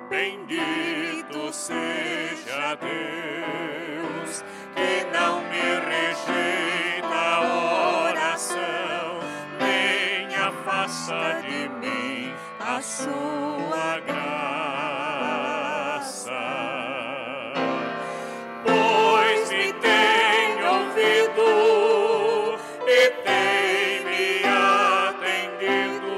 Bendito 0.09 1.51
seja 1.51 2.75
Deus 2.75 4.43
que 4.75 5.03
não 5.11 5.41
me 5.41 5.79
rejeita 5.89 7.15
a 7.15 7.39
oração, 8.09 9.19
nem 9.59 10.35
afasta 10.35 11.41
de 11.41 11.68
mim 11.68 11.68
sua 12.99 13.99
graça. 14.05 14.81
Pois 18.65 19.49
me 19.51 19.73
tem 19.73 20.65
ouvido 20.65 21.49
e 22.85 23.09
tem 23.23 24.03
me 24.05 24.43
atendido. 25.07 26.17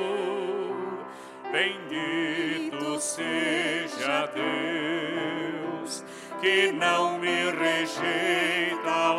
Bendito 1.51 2.99
seja 2.99 4.27
Deus 4.33 6.03
que 6.41 6.71
não 6.71 7.19
me 7.19 7.51
rejeita 7.51 8.89
a 8.89 9.13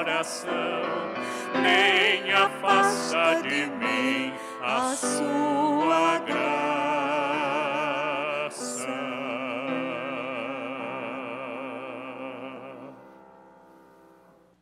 oração, 0.00 1.12
nem 1.62 2.32
afasta 2.32 3.42
de 3.42 3.66
mim 3.66 4.34
a 4.60 4.96
sua 4.96 5.49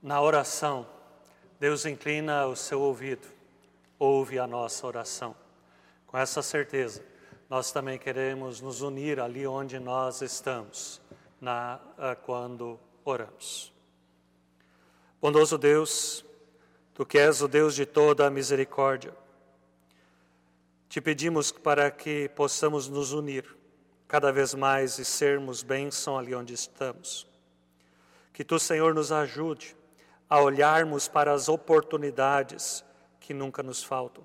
Na 0.09 0.23
oração, 0.23 0.87
Deus 1.61 1.85
inclina 1.85 2.47
o 2.47 2.57
seu 2.57 2.81
ouvido, 2.81 3.29
ouve 3.99 4.39
a 4.39 4.47
nossa 4.47 4.87
oração. 4.87 5.37
Com 6.07 6.17
essa 6.17 6.41
certeza, 6.41 7.05
nós 7.47 7.71
também 7.73 7.99
queremos 7.99 8.63
nos 8.63 8.81
unir 8.81 9.21
ali 9.21 9.47
onde 9.47 9.79
nós 9.79 10.23
estamos, 10.23 10.99
na, 11.39 11.79
ah, 11.99 12.17
quando 12.17 12.81
oramos. 13.05 13.71
Bondoso 15.21 15.59
Deus, 15.59 16.25
Tu 16.95 17.05
que 17.05 17.19
és 17.19 17.43
o 17.43 17.47
Deus 17.47 17.75
de 17.75 17.85
toda 17.85 18.27
a 18.27 18.31
misericórdia, 18.31 19.15
te 20.89 21.03
pedimos 21.03 21.53
para 21.53 21.91
que 21.91 22.31
possamos 22.31 22.89
nos 22.89 23.13
unir 23.13 23.45
cada 24.09 24.33
vez 24.33 24.55
mais 24.55 24.99
e 24.99 25.05
sermos 25.05 25.63
bênção 25.63 26.17
ali 26.17 26.35
onde 26.35 26.55
estamos. 26.55 27.29
Que 28.33 28.43
tu, 28.43 28.59
Senhor, 28.59 28.95
nos 28.95 29.13
ajude 29.13 29.77
a 30.29 30.41
olharmos 30.41 31.09
para 31.09 31.33
as 31.33 31.49
oportunidades 31.49 32.85
que 33.21 33.33
nunca 33.33 33.63
nos 33.63 33.83
faltam. 33.83 34.25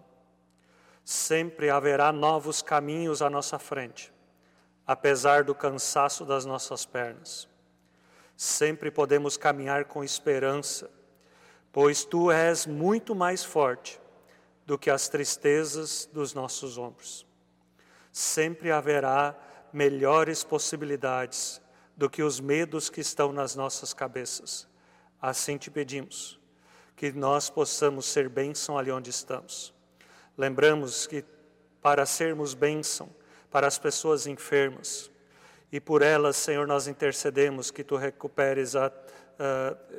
Sempre 1.04 1.70
haverá 1.70 2.12
novos 2.12 2.62
caminhos 2.62 3.22
à 3.22 3.30
nossa 3.30 3.60
frente, 3.60 4.14
apesar 4.86 5.44
do 5.44 5.56
cansaço 5.56 6.26
das 6.26 6.46
nossas 6.46 6.86
pernas. 6.86 7.48
Sempre 8.36 8.90
podemos 8.92 9.38
caminhar 9.38 9.86
com 9.86 10.04
esperança, 10.04 10.90
pois 11.72 12.04
tu 12.04 12.32
és 12.32 12.66
muito 12.66 13.16
mais 13.16 13.44
forte 13.44 14.00
do 14.66 14.78
que 14.78 14.90
as 14.90 15.08
tristezas 15.10 16.10
dos 16.12 16.34
nossos 16.34 16.78
ombros. 16.78 17.26
sempre 18.12 18.72
haverá 18.72 19.36
melhores 19.74 20.44
possibilidades 20.44 21.60
do 21.98 22.08
que 22.08 22.22
os 22.22 22.40
medos 22.40 22.88
que 22.88 23.02
estão 23.02 23.34
nas 23.34 23.56
nossas 23.56 23.92
cabeças. 23.92 24.68
Assim 25.24 25.58
te 25.58 25.72
pedimos, 25.72 26.38
que 26.98 27.14
nós 27.14 27.50
possamos 27.50 28.06
ser 28.06 28.28
bênção 28.28 28.78
ali 28.78 28.92
onde 28.92 29.10
estamos. 29.10 29.74
Lembramos 30.38 31.08
que 31.08 31.24
para 31.82 32.06
sermos 32.06 32.54
bênção 32.54 33.10
para 33.50 33.66
as 33.66 33.80
pessoas 33.80 34.28
enfermas, 34.28 35.10
e 35.72 35.80
por 35.80 36.02
elas, 36.02 36.36
Senhor, 36.36 36.68
nós 36.68 36.90
intercedemos 36.90 37.72
que 37.72 37.86
tu 37.86 37.96
recuperes 37.96 38.76
a, 38.76 38.92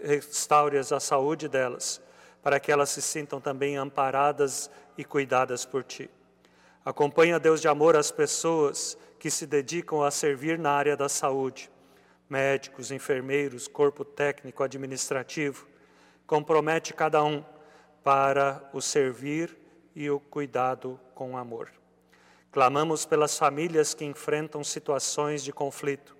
restaures 0.02 0.92
a 0.92 1.00
saúde 1.00 1.48
delas, 1.48 2.02
para 2.42 2.60
que 2.60 2.70
elas 2.70 2.90
se 2.90 3.00
sintam 3.00 3.40
também 3.40 3.78
amparadas 3.78 4.70
e 4.98 5.06
cuidadas 5.06 5.64
por 5.64 5.82
ti. 5.82 6.10
Acompanha, 6.84 7.40
Deus 7.40 7.62
de 7.62 7.68
amor, 7.68 7.96
as 7.96 8.10
pessoas 8.10 8.98
que 9.18 9.30
se 9.30 9.46
dedicam 9.46 10.02
a 10.02 10.10
servir 10.10 10.58
na 10.58 10.72
área 10.72 10.94
da 10.94 11.08
saúde, 11.08 11.72
médicos, 12.28 12.90
enfermeiros, 12.90 13.68
corpo 13.68 14.04
técnico, 14.04 14.62
administrativo. 14.62 15.66
Compromete 16.26 16.94
cada 16.94 17.22
um 17.22 17.44
para 18.02 18.68
o 18.72 18.80
servir 18.80 19.56
e 19.94 20.10
o 20.10 20.18
cuidado 20.18 20.98
com 21.14 21.36
amor. 21.36 21.70
Clamamos 22.50 23.04
pelas 23.04 23.36
famílias 23.36 23.94
que 23.94 24.04
enfrentam 24.04 24.62
situações 24.62 25.42
de 25.42 25.52
conflito. 25.52 26.16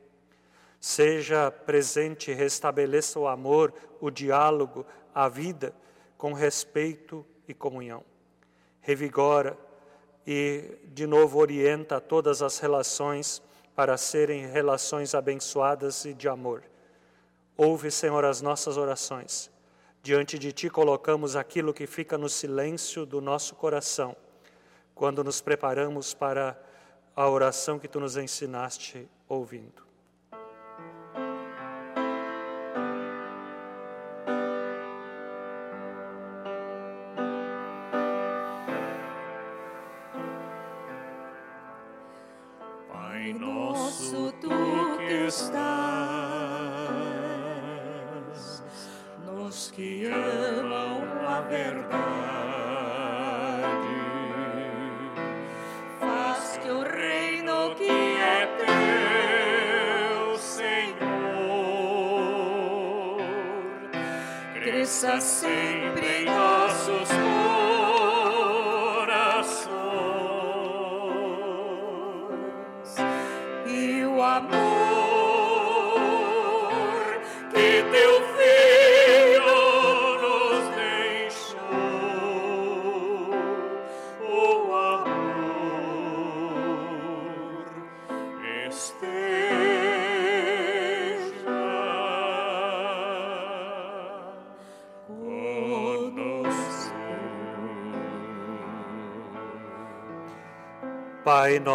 Seja 0.81 1.51
presente 1.51 2.33
restabeleça 2.33 3.19
o 3.19 3.27
amor, 3.27 3.73
o 4.01 4.11
diálogo, 4.11 4.85
a 5.15 5.29
vida, 5.29 5.75
com 6.19 6.33
respeito 6.33 7.25
e 7.47 7.55
comunhão. 7.55 8.05
Revigora, 8.81 9.57
e 10.27 10.79
de 10.87 11.07
novo 11.07 11.39
orienta 11.39 12.01
todas 12.01 12.43
as 12.43 12.59
relações 12.59 13.43
para 13.75 13.97
serem 13.97 14.47
relações 14.47 15.15
abençoadas 15.15 16.05
e 16.05 16.15
de 16.15 16.29
amor. 16.29 16.63
Ouve, 17.57 17.91
Senhor, 17.91 18.25
as 18.25 18.41
nossas 18.41 18.77
orações. 18.77 19.51
Diante 20.03 20.39
de 20.39 20.53
Ti 20.53 20.69
colocamos 20.69 21.35
aquilo 21.35 21.73
que 21.73 21.87
fica 21.87 22.19
no 22.19 22.29
silêncio 22.29 23.07
do 23.07 23.21
nosso 23.21 23.55
coração, 23.55 24.15
quando 24.95 25.25
nos 25.25 25.41
preparamos 25.41 26.13
para 26.13 26.61
a 27.17 27.29
oração 27.29 27.79
que 27.79 27.89
Tu 27.89 27.99
nos 27.99 28.17
ensinaste 28.17 29.09
ouvindo. 29.29 29.94
Pai 65.05 66.54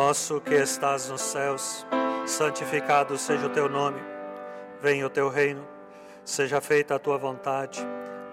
nosso 0.09 0.41
que 0.41 0.55
estás 0.55 1.07
nos 1.07 1.21
céus, 1.21 1.85
santificado 2.25 3.15
seja 3.15 3.45
o 3.45 3.49
teu 3.51 3.69
nome. 3.69 4.01
Venha 4.81 5.05
o 5.05 5.09
teu 5.09 5.29
reino. 5.29 5.63
Seja 6.25 6.59
feita 6.59 6.95
a 6.95 6.99
tua 6.99 7.15
vontade, 7.15 7.79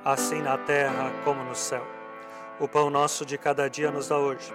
assim 0.02 0.40
na 0.40 0.56
terra 0.56 1.12
como 1.22 1.44
no 1.44 1.54
céu. 1.54 1.86
O 2.58 2.66
pão 2.66 2.88
nosso 2.88 3.26
de 3.26 3.36
cada 3.36 3.68
dia 3.68 3.90
nos 3.90 4.08
dá 4.08 4.16
hoje. 4.16 4.54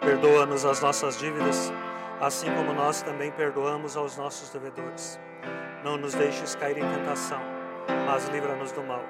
Perdoa-nos 0.00 0.66
as 0.66 0.82
nossas 0.82 1.18
dívidas, 1.18 1.72
assim 2.20 2.52
como 2.54 2.74
nós 2.74 3.00
também 3.00 3.30
perdoamos 3.30 3.96
aos 3.96 4.18
nossos 4.18 4.50
devedores. 4.50 5.18
Não 5.82 5.96
nos 5.96 6.12
deixes 6.12 6.54
cair 6.56 6.76
em 6.76 6.92
tentação, 6.92 7.40
mas 8.04 8.28
livra-nos 8.28 8.70
do 8.72 8.82
mal, 8.82 9.02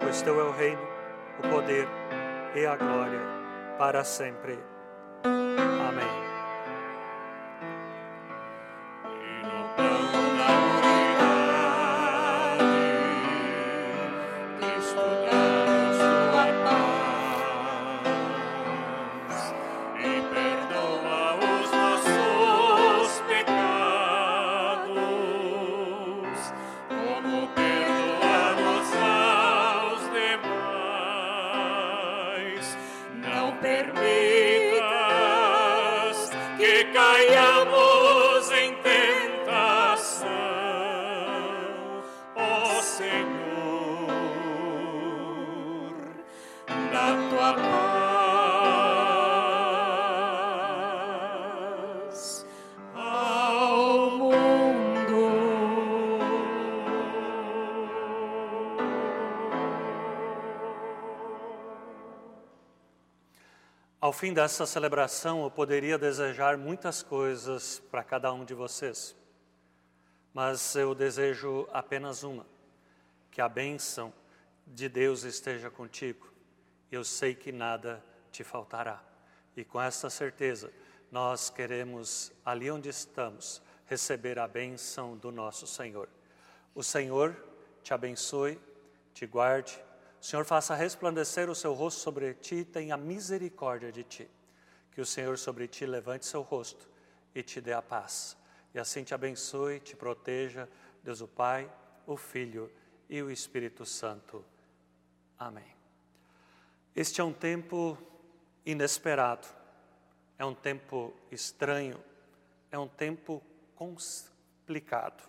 pois 0.00 0.22
teu 0.22 0.40
é 0.40 0.44
o 0.44 0.52
reino, 0.52 0.80
o 1.40 1.48
poder 1.50 1.86
e 2.54 2.64
a 2.64 2.74
glória 2.74 3.20
para 3.76 4.02
sempre. 4.02 4.58
Ao 64.06 64.12
fim 64.12 64.32
dessa 64.32 64.64
celebração, 64.66 65.42
eu 65.42 65.50
poderia 65.50 65.98
desejar 65.98 66.56
muitas 66.56 67.02
coisas 67.02 67.82
para 67.90 68.04
cada 68.04 68.32
um 68.32 68.44
de 68.44 68.54
vocês, 68.54 69.16
mas 70.32 70.76
eu 70.76 70.94
desejo 70.94 71.68
apenas 71.72 72.22
uma: 72.22 72.46
que 73.32 73.40
a 73.40 73.48
bênção 73.48 74.12
de 74.64 74.88
Deus 74.88 75.24
esteja 75.24 75.70
contigo. 75.70 76.35
Eu 76.90 77.04
sei 77.04 77.34
que 77.34 77.52
nada 77.52 78.04
te 78.30 78.44
faltará. 78.44 79.02
E 79.56 79.64
com 79.64 79.80
essa 79.80 80.10
certeza, 80.10 80.72
nós 81.10 81.50
queremos, 81.50 82.32
ali 82.44 82.70
onde 82.70 82.88
estamos, 82.88 83.62
receber 83.86 84.38
a 84.38 84.46
bênção 84.46 85.16
do 85.16 85.30
nosso 85.30 85.66
Senhor. 85.66 86.08
O 86.74 86.82
Senhor 86.82 87.36
te 87.82 87.94
abençoe, 87.94 88.60
te 89.14 89.26
guarde 89.26 89.80
o 90.20 90.24
Senhor 90.24 90.44
faça 90.44 90.74
resplandecer 90.74 91.48
o 91.48 91.54
seu 91.54 91.72
rosto 91.72 92.00
sobre 92.00 92.34
ti 92.34 92.56
e 92.56 92.64
tenha 92.64 92.96
misericórdia 92.96 93.92
de 93.92 94.02
ti. 94.02 94.28
Que 94.90 95.00
o 95.00 95.06
Senhor 95.06 95.38
sobre 95.38 95.68
ti 95.68 95.86
levante 95.86 96.26
seu 96.26 96.42
rosto 96.42 96.88
e 97.32 97.44
te 97.44 97.60
dê 97.60 97.72
a 97.72 97.80
paz. 97.80 98.36
E 98.74 98.78
assim 98.80 99.04
te 99.04 99.14
abençoe, 99.14 99.78
te 99.78 99.94
proteja, 99.94 100.68
Deus 101.02 101.20
o 101.20 101.28
Pai, 101.28 101.70
o 102.06 102.16
Filho 102.16 102.68
e 103.08 103.22
o 103.22 103.30
Espírito 103.30 103.86
Santo. 103.86 104.44
Amém. 105.38 105.85
Este 106.96 107.20
é 107.20 107.24
um 107.24 107.32
tempo 107.32 107.98
inesperado, 108.64 109.46
é 110.38 110.46
um 110.46 110.54
tempo 110.54 111.12
estranho, 111.30 112.02
é 112.70 112.78
um 112.78 112.88
tempo 112.88 113.42
complicado. 113.74 115.22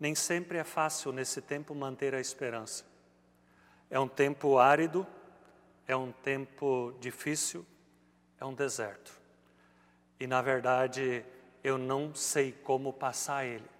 Nem 0.00 0.16
sempre 0.16 0.58
é 0.58 0.64
fácil 0.64 1.12
nesse 1.12 1.40
tempo 1.40 1.72
manter 1.72 2.16
a 2.16 2.20
esperança. 2.20 2.84
É 3.88 4.00
um 4.00 4.08
tempo 4.08 4.58
árido, 4.58 5.06
é 5.86 5.94
um 5.94 6.10
tempo 6.10 6.92
difícil, 6.98 7.64
é 8.40 8.44
um 8.44 8.52
deserto. 8.52 9.22
e 10.18 10.26
na 10.26 10.42
verdade 10.42 11.24
eu 11.62 11.78
não 11.78 12.12
sei 12.12 12.50
como 12.50 12.92
passar 12.92 13.44
ele 13.44 13.70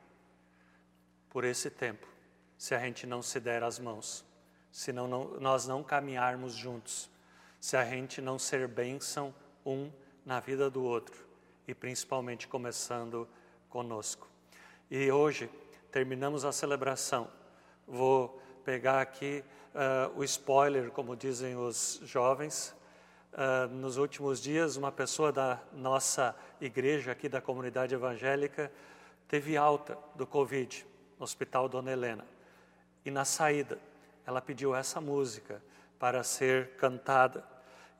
por 1.29 1.45
esse 1.45 1.69
tempo, 1.69 2.07
se 2.57 2.77
a 2.77 2.79
gente 2.79 3.09
não 3.09 3.23
se 3.23 3.41
der 3.41 3.65
as 3.65 3.81
mãos, 3.81 4.25
se 4.73 4.93
não, 4.93 5.07
nós 5.07 5.67
não 5.69 5.85
caminharmos 5.85 6.55
juntos, 6.55 7.11
se 7.61 7.77
a 7.77 7.85
gente 7.85 8.21
não 8.23 8.39
ser 8.39 8.67
bênção 8.67 9.33
um 9.65 9.93
na 10.25 10.41
vida 10.41 10.71
do 10.71 10.83
outro 10.83 11.25
e 11.69 11.75
principalmente 11.75 12.49
começando 12.49 13.29
conosco. 13.69 14.27
E 14.91 15.13
hoje 15.13 15.49
terminamos 15.91 16.45
a 16.45 16.53
celebração. 16.53 17.29
Vou 17.87 18.41
pegar 18.65 19.01
aqui 19.01 19.45
uh, 19.75 20.19
o 20.19 20.25
spoiler, 20.25 20.91
como 20.91 21.15
dizem 21.15 21.55
os 21.57 22.01
jovens. 22.05 22.75
Uh, 23.33 23.69
nos 23.75 23.97
últimos 23.97 24.41
dias, 24.41 24.77
uma 24.77 24.91
pessoa 24.93 25.33
da 25.33 25.61
nossa 25.73 26.35
igreja, 26.61 27.13
aqui 27.13 27.29
da 27.29 27.41
comunidade 27.41 27.95
evangélica, 27.95 28.73
teve 29.29 29.57
alta 29.57 29.97
do 30.15 30.27
Covid 30.27 30.87
no 31.19 31.25
Hospital 31.25 31.69
Dona 31.69 31.93
Helena. 31.93 32.27
E 33.05 33.11
na 33.11 33.25
saída, 33.25 33.79
ela 34.27 34.41
pediu 34.41 34.75
essa 34.75 35.01
música 35.01 35.63
para 35.99 36.23
ser 36.23 36.77
cantada 36.77 37.45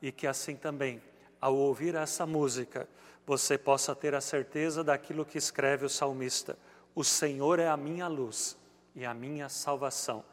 e 0.01 0.11
que 0.11 0.27
assim 0.27 0.57
também, 0.57 1.01
ao 1.41 1.57
ouvir 1.57 1.95
essa 1.95 2.27
música, 2.27 2.89
você 3.25 3.57
possa 3.57 3.95
ter 3.95 4.15
a 4.15 4.21
certeza 4.21 4.83
daquilo 4.83 5.25
que 5.25 5.39
escreve 5.39 5.87
o 5.87 5.89
salmista: 5.89 6.59
O 6.95 7.05
Senhor 7.05 7.59
é 7.59 7.69
a 7.69 7.77
minha 7.77 8.09
luz 8.09 8.57
e 8.95 9.05
a 9.05 9.15
minha 9.15 9.49
salvação, 9.49 10.25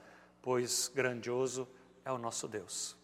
pois 0.42 0.92
grandioso 0.94 1.68
é 2.04 2.12
o 2.12 2.18
nosso 2.18 2.48
Deus. 2.48 2.99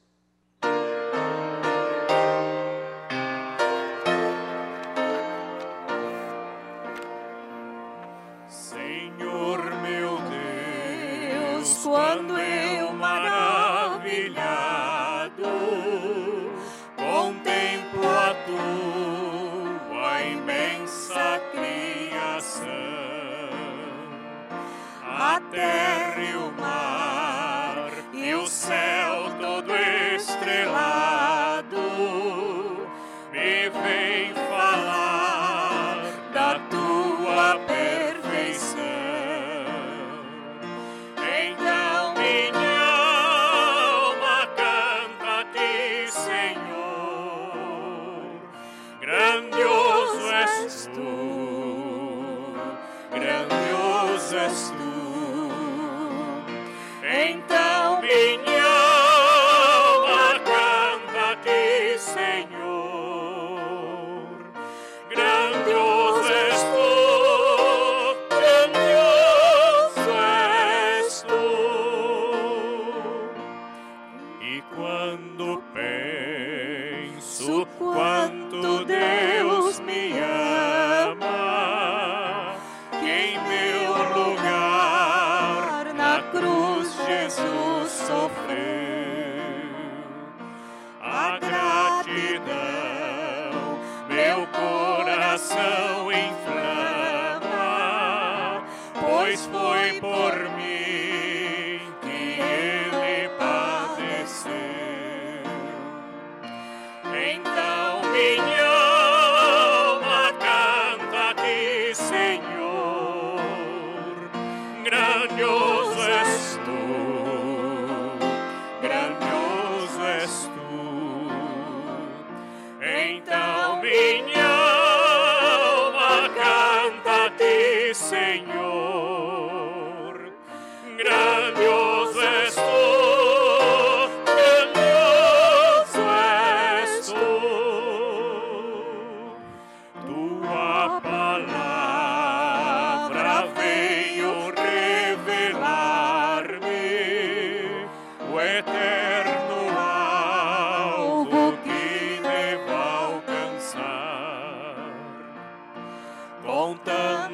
sois 99.37 99.49
hoy 99.53 99.99
por 99.99 100.49
mí. 100.57 101.34